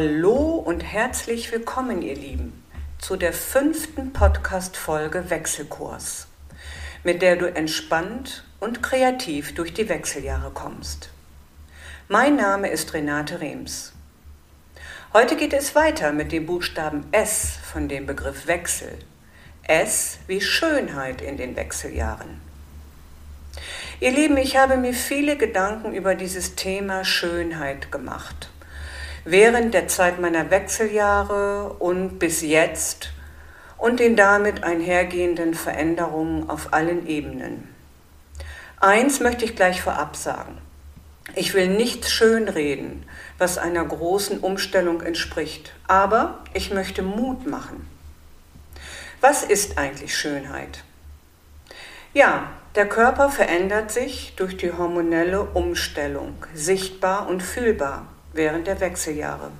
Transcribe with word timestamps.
Hallo 0.00 0.62
und 0.64 0.82
herzlich 0.82 1.50
willkommen, 1.50 2.02
ihr 2.02 2.14
Lieben, 2.14 2.62
zu 3.00 3.16
der 3.16 3.32
fünften 3.32 4.12
Podcast-Folge 4.12 5.28
Wechselkurs, 5.28 6.28
mit 7.02 7.20
der 7.20 7.34
du 7.34 7.52
entspannt 7.52 8.44
und 8.60 8.80
kreativ 8.80 9.56
durch 9.56 9.74
die 9.74 9.88
Wechseljahre 9.88 10.52
kommst. 10.52 11.10
Mein 12.06 12.36
Name 12.36 12.68
ist 12.68 12.94
Renate 12.94 13.40
Rems. 13.40 13.92
Heute 15.12 15.34
geht 15.34 15.52
es 15.52 15.74
weiter 15.74 16.12
mit 16.12 16.30
dem 16.30 16.46
Buchstaben 16.46 17.04
S 17.10 17.58
von 17.72 17.88
dem 17.88 18.06
Begriff 18.06 18.46
Wechsel. 18.46 19.00
S 19.64 20.20
wie 20.28 20.40
Schönheit 20.40 21.20
in 21.20 21.36
den 21.36 21.56
Wechseljahren. 21.56 22.40
Ihr 23.98 24.12
Lieben, 24.12 24.36
ich 24.36 24.56
habe 24.56 24.76
mir 24.76 24.94
viele 24.94 25.36
Gedanken 25.36 25.92
über 25.92 26.14
dieses 26.14 26.54
Thema 26.54 27.04
Schönheit 27.04 27.90
gemacht 27.90 28.48
während 29.24 29.74
der 29.74 29.88
Zeit 29.88 30.20
meiner 30.20 30.50
Wechseljahre 30.50 31.74
und 31.78 32.18
bis 32.18 32.42
jetzt 32.42 33.12
und 33.76 34.00
den 34.00 34.16
damit 34.16 34.64
einhergehenden 34.64 35.54
Veränderungen 35.54 36.50
auf 36.50 36.72
allen 36.72 37.06
Ebenen. 37.06 37.68
Eins 38.80 39.20
möchte 39.20 39.44
ich 39.44 39.56
gleich 39.56 39.82
vorab 39.82 40.16
sagen. 40.16 40.58
Ich 41.34 41.54
will 41.54 41.68
nichts 41.68 42.10
schönreden, 42.10 43.04
was 43.36 43.58
einer 43.58 43.84
großen 43.84 44.40
Umstellung 44.40 45.02
entspricht, 45.02 45.72
aber 45.86 46.38
ich 46.54 46.72
möchte 46.72 47.02
Mut 47.02 47.46
machen. 47.46 47.88
Was 49.20 49.42
ist 49.42 49.78
eigentlich 49.78 50.16
Schönheit? 50.16 50.84
Ja, 52.14 52.50
der 52.74 52.88
Körper 52.88 53.28
verändert 53.30 53.90
sich 53.90 54.34
durch 54.36 54.56
die 54.56 54.72
hormonelle 54.72 55.42
Umstellung, 55.42 56.34
sichtbar 56.54 57.28
und 57.28 57.42
fühlbar 57.42 58.06
während 58.32 58.66
der 58.66 58.80
Wechseljahre. 58.80 59.50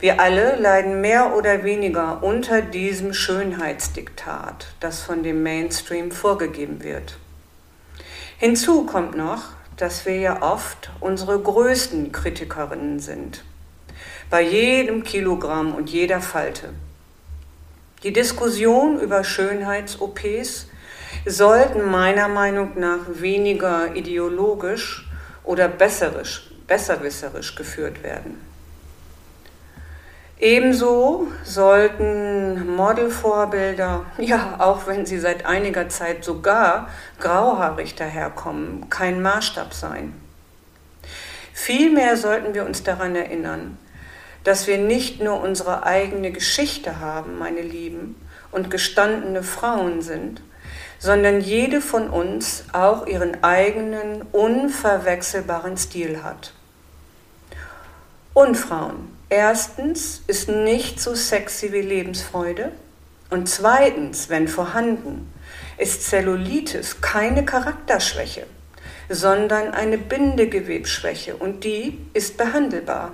Wir 0.00 0.18
alle 0.18 0.56
leiden 0.56 1.02
mehr 1.02 1.36
oder 1.36 1.62
weniger 1.62 2.22
unter 2.22 2.62
diesem 2.62 3.12
Schönheitsdiktat, 3.12 4.68
das 4.80 5.02
von 5.02 5.22
dem 5.22 5.42
Mainstream 5.42 6.10
vorgegeben 6.10 6.82
wird. 6.82 7.18
Hinzu 8.38 8.86
kommt 8.86 9.14
noch, 9.14 9.42
dass 9.76 10.06
wir 10.06 10.16
ja 10.16 10.42
oft 10.42 10.90
unsere 11.00 11.38
größten 11.38 12.12
Kritikerinnen 12.12 12.98
sind. 12.98 13.44
Bei 14.30 14.40
jedem 14.40 15.04
Kilogramm 15.04 15.74
und 15.74 15.90
jeder 15.90 16.22
Falte. 16.22 16.70
Die 18.02 18.14
Diskussion 18.14 18.98
über 18.98 19.22
Schönheits-OPs 19.22 20.68
sollten 21.26 21.90
meiner 21.90 22.28
Meinung 22.28 22.78
nach 22.80 23.00
weniger 23.06 23.94
ideologisch 23.94 25.06
oder 25.44 25.68
besserisch 25.68 26.49
besserwisserisch 26.70 27.56
geführt 27.56 28.04
werden. 28.04 28.40
Ebenso 30.38 31.26
sollten 31.44 32.76
Modelvorbilder, 32.76 34.06
ja, 34.18 34.54
auch 34.58 34.86
wenn 34.86 35.04
sie 35.04 35.18
seit 35.18 35.44
einiger 35.44 35.88
Zeit 35.88 36.24
sogar 36.24 36.88
grauhaarig 37.18 37.96
daherkommen, 37.96 38.88
kein 38.88 39.20
Maßstab 39.20 39.74
sein. 39.74 40.14
Vielmehr 41.52 42.16
sollten 42.16 42.54
wir 42.54 42.64
uns 42.64 42.84
daran 42.84 43.16
erinnern, 43.16 43.76
dass 44.44 44.68
wir 44.68 44.78
nicht 44.78 45.20
nur 45.20 45.42
unsere 45.42 45.82
eigene 45.82 46.30
Geschichte 46.30 47.00
haben, 47.00 47.36
meine 47.36 47.62
Lieben, 47.62 48.14
und 48.52 48.70
gestandene 48.70 49.42
Frauen 49.42 50.02
sind, 50.02 50.40
sondern 51.00 51.40
jede 51.40 51.80
von 51.80 52.08
uns 52.08 52.64
auch 52.72 53.06
ihren 53.08 53.42
eigenen, 53.42 54.22
unverwechselbaren 54.32 55.76
Stil 55.76 56.22
hat. 56.22 56.52
Und 58.32 58.54
Frauen, 58.54 59.16
erstens 59.28 60.22
ist 60.28 60.48
nicht 60.48 61.00
so 61.00 61.14
sexy 61.14 61.72
wie 61.72 61.80
Lebensfreude. 61.80 62.70
Und 63.28 63.48
zweitens, 63.48 64.28
wenn 64.28 64.46
vorhanden, 64.46 65.32
ist 65.78 66.08
Zellulitis 66.08 67.00
keine 67.00 67.44
Charakterschwäche, 67.44 68.46
sondern 69.08 69.72
eine 69.72 69.98
Bindegewebsschwäche 69.98 71.36
und 71.36 71.64
die 71.64 71.98
ist 72.12 72.36
behandelbar. 72.36 73.12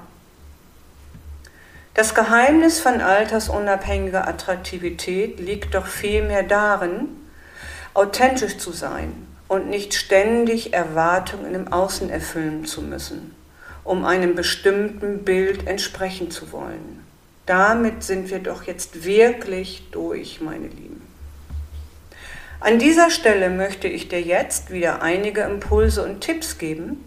Das 1.94 2.14
Geheimnis 2.14 2.80
von 2.80 3.00
altersunabhängiger 3.00 4.28
Attraktivität 4.28 5.40
liegt 5.40 5.74
doch 5.74 5.86
vielmehr 5.86 6.42
darin, 6.42 7.08
authentisch 7.94 8.58
zu 8.58 8.72
sein 8.72 9.26
und 9.48 9.68
nicht 9.68 9.94
ständig 9.94 10.74
Erwartungen 10.74 11.54
im 11.54 11.72
Außen 11.72 12.10
erfüllen 12.10 12.66
zu 12.66 12.82
müssen 12.82 13.35
um 13.86 14.04
einem 14.04 14.34
bestimmten 14.34 15.24
Bild 15.24 15.66
entsprechen 15.66 16.30
zu 16.30 16.52
wollen. 16.52 17.04
Damit 17.46 18.02
sind 18.02 18.30
wir 18.30 18.40
doch 18.40 18.64
jetzt 18.64 19.04
wirklich 19.04 19.84
durch, 19.92 20.40
meine 20.40 20.66
Lieben. 20.66 21.00
An 22.58 22.78
dieser 22.78 23.10
Stelle 23.10 23.48
möchte 23.48 23.86
ich 23.86 24.08
dir 24.08 24.20
jetzt 24.20 24.70
wieder 24.72 25.02
einige 25.02 25.42
Impulse 25.42 26.02
und 26.02 26.20
Tipps 26.20 26.58
geben, 26.58 27.04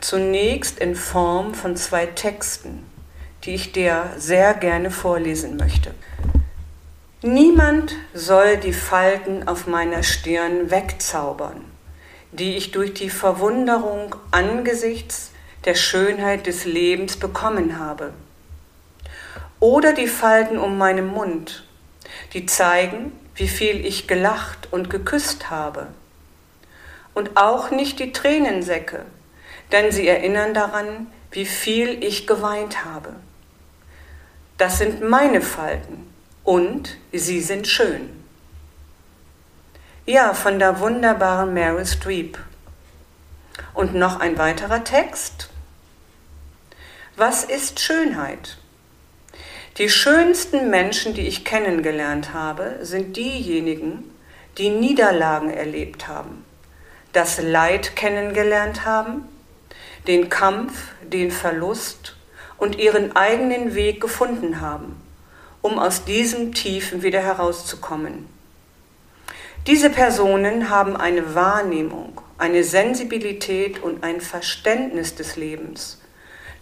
zunächst 0.00 0.78
in 0.78 0.96
Form 0.96 1.54
von 1.54 1.76
zwei 1.76 2.06
Texten, 2.06 2.84
die 3.44 3.54
ich 3.54 3.72
dir 3.72 4.12
sehr 4.18 4.52
gerne 4.54 4.90
vorlesen 4.90 5.56
möchte. 5.56 5.94
Niemand 7.22 7.94
soll 8.12 8.56
die 8.56 8.72
Falten 8.72 9.48
auf 9.48 9.66
meiner 9.66 10.02
Stirn 10.02 10.70
wegzaubern, 10.70 11.64
die 12.32 12.56
ich 12.56 12.72
durch 12.72 12.92
die 12.92 13.10
Verwunderung 13.10 14.16
angesichts 14.32 15.31
der 15.64 15.74
Schönheit 15.74 16.46
des 16.46 16.64
Lebens 16.64 17.16
bekommen 17.16 17.78
habe. 17.78 18.12
Oder 19.60 19.92
die 19.92 20.08
Falten 20.08 20.58
um 20.58 20.76
meinen 20.76 21.06
Mund, 21.06 21.64
die 22.32 22.46
zeigen, 22.46 23.12
wie 23.36 23.48
viel 23.48 23.86
ich 23.86 24.08
gelacht 24.08 24.72
und 24.72 24.90
geküsst 24.90 25.50
habe. 25.50 25.86
Und 27.14 27.36
auch 27.36 27.70
nicht 27.70 28.00
die 28.00 28.12
Tränensäcke, 28.12 29.04
denn 29.70 29.92
sie 29.92 30.08
erinnern 30.08 30.54
daran, 30.54 31.06
wie 31.30 31.46
viel 31.46 32.02
ich 32.02 32.26
geweint 32.26 32.84
habe. 32.84 33.14
Das 34.58 34.78
sind 34.78 35.02
meine 35.02 35.40
Falten 35.40 36.12
und 36.44 36.96
sie 37.12 37.40
sind 37.40 37.68
schön. 37.68 38.10
Ja, 40.06 40.34
von 40.34 40.58
der 40.58 40.80
wunderbaren 40.80 41.54
Meryl 41.54 41.86
Streep. 41.86 42.38
Und 43.74 43.94
noch 43.94 44.18
ein 44.18 44.36
weiterer 44.38 44.82
Text 44.82 45.51
was 47.22 47.44
ist 47.44 47.78
Schönheit? 47.78 48.56
Die 49.78 49.88
schönsten 49.88 50.70
Menschen, 50.70 51.14
die 51.14 51.28
ich 51.28 51.44
kennengelernt 51.44 52.34
habe, 52.34 52.80
sind 52.82 53.16
diejenigen, 53.16 54.10
die 54.58 54.70
Niederlagen 54.70 55.48
erlebt 55.48 56.08
haben, 56.08 56.44
das 57.12 57.40
Leid 57.40 57.94
kennengelernt 57.94 58.84
haben, 58.84 59.28
den 60.08 60.30
Kampf, 60.30 60.94
den 61.04 61.30
Verlust 61.30 62.16
und 62.58 62.80
ihren 62.80 63.14
eigenen 63.14 63.76
Weg 63.76 64.00
gefunden 64.00 64.60
haben, 64.60 65.00
um 65.60 65.78
aus 65.78 66.04
diesem 66.04 66.52
Tiefen 66.52 67.04
wieder 67.04 67.20
herauszukommen. 67.20 68.26
Diese 69.68 69.90
Personen 69.90 70.70
haben 70.70 70.96
eine 70.96 71.36
Wahrnehmung, 71.36 72.20
eine 72.36 72.64
Sensibilität 72.64 73.80
und 73.80 74.02
ein 74.02 74.20
Verständnis 74.20 75.14
des 75.14 75.36
Lebens 75.36 76.01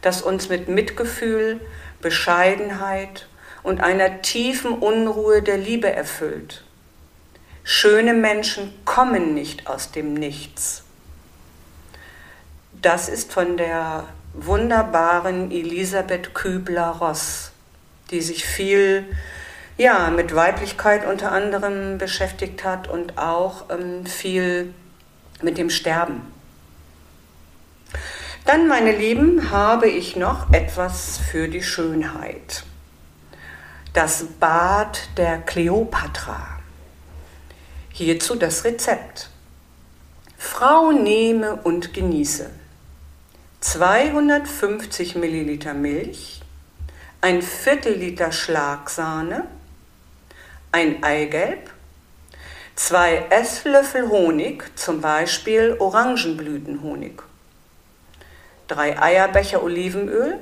das 0.03 0.23
uns 0.23 0.49
mit 0.49 0.69
Mitgefühl, 0.69 1.61
Bescheidenheit 2.01 3.27
und 3.63 3.81
einer 3.81 4.23
tiefen 4.23 4.73
Unruhe 4.73 5.43
der 5.43 5.59
Liebe 5.59 5.91
erfüllt. 5.91 6.65
Schöne 7.63 8.15
Menschen 8.15 8.73
kommen 8.85 9.35
nicht 9.35 9.67
aus 9.67 9.93
dem 9.93 10.15
Nichts. 10.15 10.83
Das 12.81 13.09
ist 13.09 13.33
von 13.33 13.57
der 13.57 14.05
wunderbaren 14.33 15.51
Elisabeth 15.51 16.35
Kübler-Ross, 16.35 17.53
die 18.11 18.23
sich 18.23 18.45
viel 18.45 19.05
ja, 19.77 20.11
mit 20.11 20.35
Weiblichkeit 20.35 21.07
unter 21.07 21.33
anderem 21.33 21.99
beschäftigt 21.99 22.65
hat 22.65 22.89
und 22.89 23.19
auch 23.19 23.65
ähm, 23.71 24.05
viel 24.05 24.75
mit 25.43 25.59
dem 25.59 25.71
Sterben. 25.71 26.21
Dann, 28.47 28.69
meine 28.69 28.97
Lieben, 28.97 29.51
habe 29.51 29.89
ich 29.89 30.17
noch 30.17 30.53
etwas 30.53 31.19
für 31.19 31.47
die 31.49 31.63
Schönheit. 31.63 32.65
Das 33.93 34.25
Bad 34.41 35.09
der 35.17 35.39
Kleopatra. 35.39 36.59
Hierzu 37.91 38.37
das 38.37 38.65
Rezept. 38.65 39.29
Frau 40.39 40.91
nehme 40.91 41.57
und 41.57 41.93
genieße 41.93 42.51
250 43.61 45.17
Milliliter 45.17 45.75
Milch, 45.75 46.41
ein 47.21 47.43
Viertel 47.43 47.93
Liter 47.93 48.33
Schlagsahne, 48.33 49.45
ein 50.73 51.03
Eigelb, 51.03 51.71
zwei 52.75 53.27
Esslöffel 53.29 54.09
Honig, 54.09 54.65
zum 54.77 55.03
Beispiel 55.03 55.77
Orangenblütenhonig 55.79 57.23
drei 58.71 59.01
Eierbecher 59.01 59.63
Olivenöl, 59.63 60.39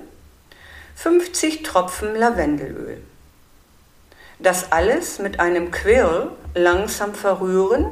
50 0.96 1.62
Tropfen 1.62 2.14
Lavendelöl. 2.14 3.02
Das 4.38 4.70
alles 4.72 5.18
mit 5.18 5.40
einem 5.40 5.70
Quirl 5.70 6.30
langsam 6.54 7.14
verrühren 7.14 7.90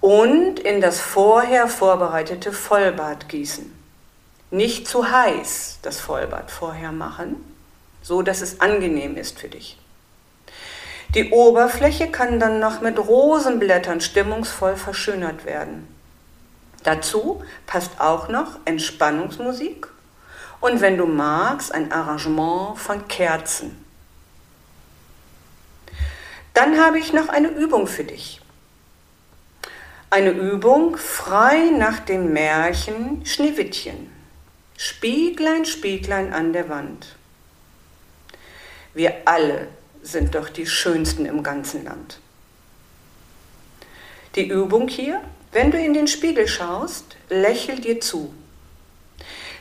und 0.00 0.60
in 0.60 0.80
das 0.80 1.00
vorher 1.00 1.66
vorbereitete 1.66 2.52
Vollbad 2.52 3.28
gießen. 3.28 3.72
Nicht 4.50 4.86
zu 4.88 5.10
heiß 5.10 5.78
das 5.82 5.98
Vollbad 6.00 6.50
vorher 6.50 6.92
machen, 6.92 7.36
so 8.02 8.22
dass 8.22 8.40
es 8.40 8.60
angenehm 8.60 9.16
ist 9.16 9.38
für 9.38 9.48
dich. 9.48 9.78
Die 11.14 11.30
Oberfläche 11.30 12.10
kann 12.10 12.38
dann 12.38 12.60
noch 12.60 12.80
mit 12.80 12.98
Rosenblättern 12.98 14.00
stimmungsvoll 14.00 14.76
verschönert 14.76 15.44
werden. 15.44 15.88
Dazu 16.82 17.42
passt 17.66 18.00
auch 18.00 18.28
noch 18.28 18.58
Entspannungsmusik 18.64 19.88
und 20.60 20.80
wenn 20.80 20.96
du 20.96 21.06
magst, 21.06 21.72
ein 21.72 21.92
Arrangement 21.92 22.78
von 22.78 23.06
Kerzen. 23.08 23.84
Dann 26.54 26.80
habe 26.80 26.98
ich 26.98 27.12
noch 27.12 27.28
eine 27.28 27.48
Übung 27.48 27.86
für 27.86 28.04
dich. 28.04 28.40
Eine 30.10 30.30
Übung 30.30 30.96
frei 30.96 31.70
nach 31.70 32.00
dem 32.00 32.32
Märchen 32.32 33.24
Schneewittchen. 33.24 34.10
Spieglein, 34.76 35.64
Spieglein 35.66 36.32
an 36.32 36.52
der 36.52 36.68
Wand. 36.68 37.16
Wir 38.94 39.14
alle 39.26 39.68
sind 40.02 40.34
doch 40.34 40.48
die 40.48 40.66
Schönsten 40.66 41.26
im 41.26 41.42
ganzen 41.42 41.84
Land. 41.84 42.20
Die 44.34 44.48
Übung 44.48 44.88
hier, 44.88 45.20
wenn 45.58 45.72
du 45.72 45.76
in 45.76 45.92
den 45.92 46.06
Spiegel 46.06 46.46
schaust, 46.46 47.16
lächel 47.30 47.80
dir 47.80 48.00
zu. 48.00 48.32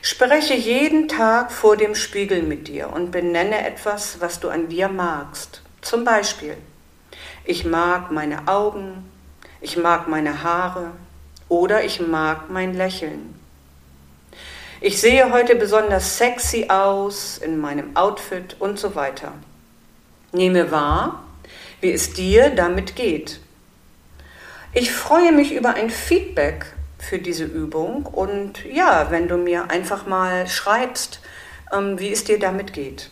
Spreche 0.04 0.54
jeden 0.54 1.08
Tag 1.08 1.52
vor 1.52 1.76
dem 1.76 1.96
Spiegel 1.96 2.44
mit 2.44 2.68
dir 2.68 2.94
und 2.94 3.10
benenne 3.10 3.66
etwas, 3.66 4.22
was 4.22 4.40
du 4.40 4.50
an 4.50 4.70
dir 4.70 4.90
magst. 4.90 5.64
Zum 5.82 6.06
Beispiel, 6.06 6.56
ich 7.46 7.66
mag 7.66 8.12
meine 8.12 8.48
Augen, 8.48 9.10
ich 9.60 9.76
mag 9.76 10.08
meine 10.08 10.44
Haare 10.44 10.92
oder 11.50 11.84
ich 11.84 12.00
mag 12.00 12.52
mein 12.52 12.76
Lächeln. 12.76 13.34
Ich 14.80 15.02
sehe 15.02 15.34
heute 15.34 15.56
besonders 15.56 16.20
sexy 16.20 16.68
aus 16.70 17.40
in 17.40 17.58
meinem 17.58 17.98
Outfit 17.98 18.56
und 18.60 18.78
so 18.78 18.94
weiter. 18.94 19.34
Nehme 20.32 20.70
wahr, 20.70 21.24
wie 21.82 21.92
es 21.92 22.14
dir 22.14 22.52
damit 22.52 22.96
geht. 22.96 23.40
Ich 24.79 24.91
freue 24.91 25.31
mich 25.31 25.53
über 25.53 25.74
ein 25.74 25.89
Feedback 25.89 26.68
für 27.00 27.18
diese 27.18 27.45
Übung 27.45 28.06
und 28.06 28.63
ja, 28.63 29.09
wenn 29.09 29.27
du 29.27 29.35
mir 29.35 29.71
einfach 29.71 30.06
mal 30.06 30.47
schreibst, 30.47 31.19
ähm, 31.74 32.00
wie 32.00 32.12
es 32.12 32.25
dir 32.25 32.38
damit 32.38 32.74
geht. 32.74 33.09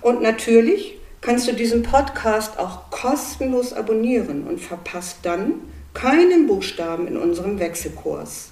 Und 0.00 0.22
natürlich 0.22 0.98
kannst 1.20 1.46
du 1.46 1.52
diesen 1.52 1.84
Podcast 1.84 2.58
auch 2.58 2.90
kostenlos 2.90 3.72
abonnieren 3.72 4.44
und 4.44 4.60
verpasst 4.60 5.18
dann 5.22 5.54
keinen 5.94 6.48
Buchstaben 6.48 7.06
in 7.06 7.16
unserem 7.16 7.60
Wechselkurs. 7.60 8.50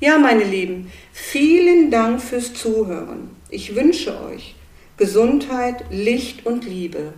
Ja, 0.00 0.18
meine 0.18 0.44
Lieben, 0.44 0.92
vielen 1.14 1.90
Dank 1.90 2.20
fürs 2.20 2.52
Zuhören. 2.52 3.30
Ich 3.48 3.74
wünsche 3.74 4.22
euch 4.22 4.54
Gesundheit, 4.98 5.86
Licht 5.90 6.44
und 6.44 6.66
Liebe. 6.66 7.14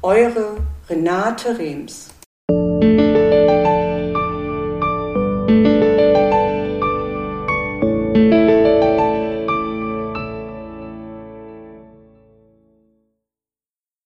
Eure 0.00 0.56
Renate 0.88 1.58
Rems. 1.58 2.08